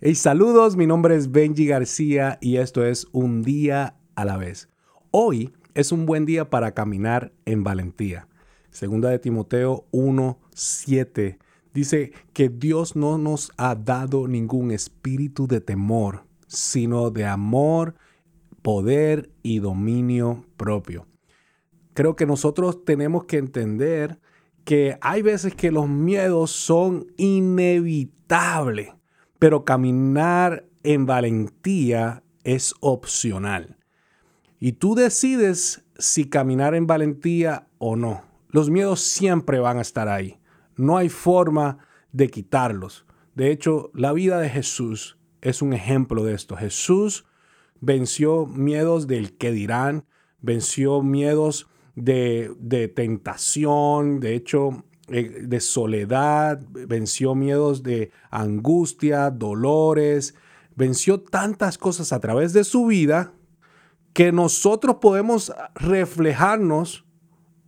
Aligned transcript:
Hey, 0.00 0.14
saludos, 0.14 0.76
mi 0.76 0.86
nombre 0.86 1.16
es 1.16 1.32
Benji 1.32 1.66
García 1.66 2.38
y 2.40 2.58
esto 2.58 2.84
es 2.84 3.08
Un 3.10 3.42
día 3.42 3.96
a 4.14 4.24
la 4.24 4.36
vez. 4.36 4.68
Hoy 5.10 5.52
es 5.74 5.90
un 5.90 6.06
buen 6.06 6.24
día 6.24 6.50
para 6.50 6.72
caminar 6.72 7.32
en 7.46 7.64
valentía. 7.64 8.28
Segunda 8.70 9.10
de 9.10 9.18
Timoteo 9.18 9.86
1:7 9.90 11.38
dice 11.74 12.12
que 12.32 12.48
Dios 12.48 12.94
no 12.94 13.18
nos 13.18 13.50
ha 13.56 13.74
dado 13.74 14.28
ningún 14.28 14.70
espíritu 14.70 15.48
de 15.48 15.60
temor, 15.60 16.22
sino 16.46 17.10
de 17.10 17.26
amor, 17.26 17.96
poder 18.62 19.32
y 19.42 19.58
dominio 19.58 20.44
propio. 20.56 21.08
Creo 21.94 22.14
que 22.14 22.24
nosotros 22.24 22.84
tenemos 22.84 23.24
que 23.24 23.38
entender 23.38 24.20
que 24.62 24.96
hay 25.00 25.22
veces 25.22 25.56
que 25.56 25.72
los 25.72 25.88
miedos 25.88 26.52
son 26.52 27.08
inevitables 27.16 28.90
pero 29.38 29.64
caminar 29.64 30.66
en 30.82 31.06
valentía 31.06 32.22
es 32.44 32.74
opcional. 32.80 33.76
Y 34.58 34.72
tú 34.72 34.94
decides 34.94 35.84
si 35.98 36.28
caminar 36.28 36.74
en 36.74 36.86
valentía 36.86 37.68
o 37.78 37.96
no. 37.96 38.22
Los 38.50 38.70
miedos 38.70 39.00
siempre 39.00 39.60
van 39.60 39.78
a 39.78 39.82
estar 39.82 40.08
ahí. 40.08 40.38
No 40.76 40.96
hay 40.96 41.08
forma 41.08 41.78
de 42.12 42.28
quitarlos. 42.28 43.04
De 43.34 43.50
hecho, 43.50 43.90
la 43.94 44.12
vida 44.12 44.40
de 44.40 44.48
Jesús 44.48 45.18
es 45.40 45.62
un 45.62 45.72
ejemplo 45.72 46.24
de 46.24 46.34
esto. 46.34 46.56
Jesús 46.56 47.24
venció 47.80 48.46
miedos 48.46 49.06
del 49.06 49.36
que 49.36 49.52
dirán, 49.52 50.06
venció 50.40 51.02
miedos 51.02 51.68
de, 51.94 52.52
de 52.58 52.88
tentación. 52.88 54.18
De 54.20 54.34
hecho, 54.34 54.84
de 55.08 55.60
soledad, 55.60 56.60
venció 56.70 57.34
miedos 57.34 57.82
de 57.82 58.10
angustia, 58.30 59.30
dolores, 59.30 60.34
venció 60.76 61.20
tantas 61.20 61.78
cosas 61.78 62.12
a 62.12 62.20
través 62.20 62.52
de 62.52 62.64
su 62.64 62.86
vida 62.86 63.32
que 64.12 64.32
nosotros 64.32 64.96
podemos 65.00 65.52
reflejarnos 65.74 67.04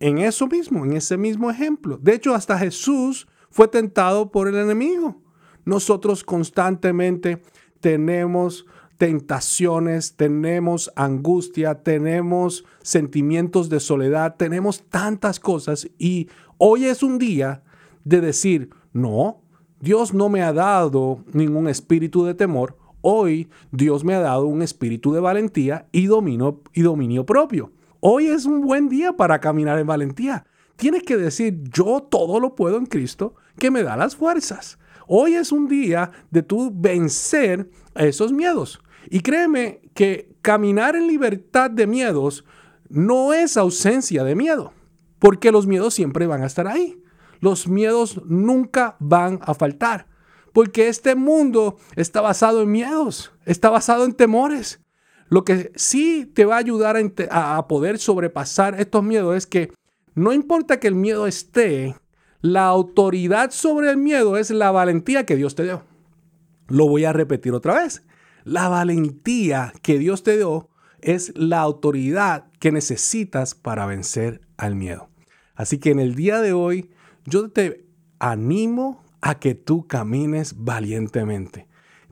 en 0.00 0.18
eso 0.18 0.46
mismo, 0.46 0.84
en 0.84 0.92
ese 0.92 1.16
mismo 1.16 1.50
ejemplo. 1.50 1.98
De 2.00 2.14
hecho, 2.14 2.34
hasta 2.34 2.58
Jesús 2.58 3.26
fue 3.50 3.68
tentado 3.68 4.30
por 4.30 4.48
el 4.48 4.56
enemigo. 4.56 5.22
Nosotros 5.64 6.22
constantemente 6.22 7.42
tenemos 7.80 8.66
tentaciones, 8.98 10.16
tenemos 10.16 10.92
angustia, 10.96 11.82
tenemos 11.82 12.64
sentimientos 12.82 13.68
de 13.68 13.80
soledad, 13.80 14.36
tenemos 14.36 14.84
tantas 14.88 15.38
cosas 15.40 15.88
y 15.98 16.28
hoy 16.58 16.86
es 16.86 17.02
un 17.02 17.18
día 17.18 17.62
de 18.04 18.20
decir, 18.20 18.70
no, 18.92 19.42
Dios 19.80 20.14
no 20.14 20.28
me 20.28 20.42
ha 20.42 20.52
dado 20.52 21.24
ningún 21.32 21.68
espíritu 21.68 22.24
de 22.24 22.34
temor, 22.34 22.76
hoy 23.02 23.48
Dios 23.70 24.04
me 24.04 24.14
ha 24.14 24.20
dado 24.20 24.46
un 24.46 24.62
espíritu 24.62 25.12
de 25.12 25.20
valentía 25.20 25.86
y 25.92 26.06
dominio, 26.06 26.62
y 26.72 26.82
dominio 26.82 27.26
propio. 27.26 27.72
Hoy 28.00 28.26
es 28.26 28.46
un 28.46 28.62
buen 28.62 28.88
día 28.88 29.14
para 29.14 29.40
caminar 29.40 29.78
en 29.78 29.86
valentía. 29.86 30.46
Tienes 30.76 31.02
que 31.02 31.16
decir, 31.16 31.62
yo 31.72 32.02
todo 32.02 32.40
lo 32.40 32.54
puedo 32.54 32.76
en 32.76 32.86
Cristo 32.86 33.34
que 33.58 33.70
me 33.70 33.82
da 33.82 33.96
las 33.96 34.16
fuerzas. 34.16 34.78
Hoy 35.06 35.34
es 35.34 35.52
un 35.52 35.68
día 35.68 36.10
de 36.30 36.42
tú 36.42 36.72
vencer 36.74 37.70
esos 37.94 38.32
miedos. 38.32 38.80
Y 39.08 39.20
créeme 39.20 39.80
que 39.94 40.34
caminar 40.42 40.96
en 40.96 41.06
libertad 41.06 41.70
de 41.70 41.86
miedos 41.86 42.44
no 42.88 43.32
es 43.32 43.56
ausencia 43.56 44.24
de 44.24 44.34
miedo, 44.34 44.72
porque 45.18 45.52
los 45.52 45.66
miedos 45.66 45.94
siempre 45.94 46.26
van 46.26 46.42
a 46.42 46.46
estar 46.46 46.66
ahí. 46.66 47.02
Los 47.40 47.68
miedos 47.68 48.22
nunca 48.24 48.96
van 48.98 49.40
a 49.42 49.54
faltar, 49.54 50.06
porque 50.52 50.88
este 50.88 51.14
mundo 51.14 51.76
está 51.96 52.20
basado 52.20 52.62
en 52.62 52.70
miedos, 52.70 53.32
está 53.44 53.70
basado 53.70 54.04
en 54.04 54.14
temores. 54.14 54.80
Lo 55.28 55.44
que 55.44 55.72
sí 55.74 56.30
te 56.34 56.44
va 56.44 56.54
a 56.54 56.58
ayudar 56.58 56.96
a, 57.30 57.66
poder 57.66 57.98
sobrepasar 57.98 58.80
estos 58.80 59.02
miedos 59.02 59.36
es 59.36 59.46
que 59.46 59.72
no 60.14 60.32
importa 60.32 60.78
que 60.78 60.86
el 60.86 60.94
miedo 60.94 61.26
esté, 61.26 61.96
la 62.40 62.66
autoridad 62.66 63.50
sobre 63.50 63.90
el 63.90 63.96
miedo 63.96 64.36
es 64.36 64.50
la 64.50 64.70
valentía 64.70 65.26
que 65.26 65.36
Dios 65.36 65.54
te 65.54 65.64
dio. 65.64 65.82
Lo 66.68 66.88
voy 66.88 67.04
a 67.04 67.12
repetir 67.12 67.52
otra 67.52 67.74
vez. 67.82 68.04
La 68.46 68.68
valentía 68.68 69.72
que 69.82 69.98
Dios 69.98 70.22
te 70.22 70.36
dio 70.36 70.68
es 71.00 71.32
la 71.36 71.58
autoridad 71.58 72.44
que 72.60 72.70
necesitas 72.70 73.56
para 73.56 73.86
vencer 73.86 74.40
al 74.56 74.76
miedo. 74.76 75.08
Así 75.56 75.78
que 75.78 75.90
en 75.90 75.98
el 75.98 76.14
día 76.14 76.40
de 76.40 76.52
hoy 76.52 76.92
yo 77.24 77.50
te 77.50 77.88
animo 78.20 79.02
a 79.20 79.40
que 79.40 79.56
tú 79.56 79.88
camines 79.88 80.54
valientemente, 80.58 81.66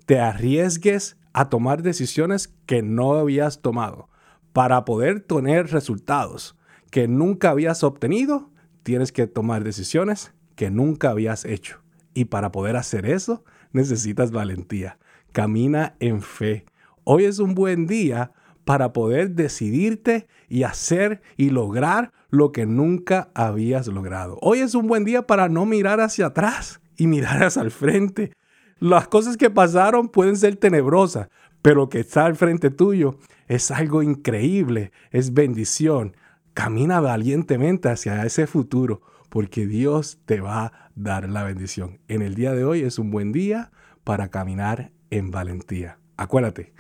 te 0.07 0.19
arriesgues 0.19 1.19
a 1.33 1.49
tomar 1.51 1.85
decisiones 1.85 2.53
que 2.67 2.83
no 2.83 3.15
habías 3.15 3.63
tomado. 3.63 4.09
Para 4.53 4.85
poder 4.85 5.21
tener 5.21 5.71
resultados 5.71 6.59
que 6.91 7.07
nunca 7.07 7.51
habías 7.51 7.85
obtenido, 7.85 8.51
tienes 8.83 9.13
que 9.13 9.29
tomar 9.29 9.63
decisiones 9.63 10.35
que 10.57 10.69
nunca 10.69 11.11
habías 11.11 11.45
hecho. 11.45 11.79
Y 12.13 12.25
para 12.25 12.51
poder 12.51 12.75
hacer 12.75 13.07
eso, 13.07 13.45
necesitas 13.71 14.33
valentía 14.33 14.99
camina 15.35 15.97
en 15.99 16.23
fe. 16.23 16.65
Hoy 17.03 17.25
es 17.25 17.41
un 17.41 17.55
buen 17.55 17.87
día 17.87 18.31
para 18.65 18.95
poder 18.95 19.33
decidirte 19.33 20.29
y 20.49 20.63
hacer 20.63 21.21
y 21.37 21.51
lograr 21.51 22.13
lo 22.31 22.53
que 22.53 22.65
nunca 22.67 23.31
habías 23.35 23.89
logrado. 23.89 24.39
Hoy 24.41 24.61
es 24.61 24.77
un 24.77 24.87
buen 24.87 25.05
día 25.05 25.27
para 25.27 25.49
no 25.49 25.67
mirar 25.67 26.01
hacia 26.01 26.27
atrás 26.27 26.81
y 26.97 27.09
mirar 27.09 27.43
hacia 27.43 27.63
el 27.63 27.73
frente. 27.73 28.33
Las 28.79 29.09
cosas 29.09 29.37
que 29.37 29.51
pasaron 29.51 30.09
pueden 30.09 30.37
ser 30.37 30.55
tenebrosas, 30.57 31.29
pero 31.63 31.89
que 31.89 32.01
está 32.01 32.27
al 32.27 32.37
frente 32.37 32.71
tuyo 32.71 33.19
es 33.49 33.73
algo 33.73 34.03
increíble, 34.05 34.93
es 35.11 35.35
bendición. 35.35 36.17
Camina 36.55 37.01
valientemente 37.01 37.89
hacia 37.89 38.25
ese 38.25 38.47
futuro 38.47 39.03
porque 39.31 39.67
Dios 39.67 40.21
te 40.27 40.41
va 40.41 40.67
a 40.67 40.91
dar 40.95 41.29
la 41.29 41.43
bendición. 41.43 41.99
En 42.07 42.23
el 42.23 42.37
día 42.37 42.53
de 42.53 42.65
hoy 42.65 42.83
es 42.83 43.01
un 43.01 43.11
buen 43.11 43.33
día 43.33 43.73
para 44.05 44.29
caminar 44.29 44.93
en 45.11 45.31
valentía. 45.31 45.99
Acuérdate 46.17 46.73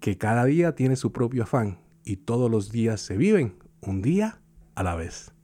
que 0.00 0.16
cada 0.16 0.44
día 0.44 0.74
tiene 0.74 0.96
su 0.96 1.12
propio 1.12 1.42
afán 1.42 1.80
y 2.04 2.16
todos 2.16 2.50
los 2.50 2.72
días 2.72 3.00
se 3.00 3.16
viven 3.16 3.56
un 3.80 4.00
día 4.00 4.40
a 4.74 4.82
la 4.82 4.94
vez. 4.94 5.34